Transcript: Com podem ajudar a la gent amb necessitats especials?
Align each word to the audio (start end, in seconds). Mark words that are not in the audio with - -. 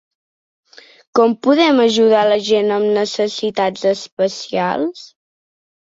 Com 1.19 1.35
podem 1.49 1.83
ajudar 1.85 2.23
a 2.23 2.29
la 2.31 2.41
gent 2.49 2.73
amb 2.81 2.91
necessitats 2.99 3.89
especials? 3.95 5.11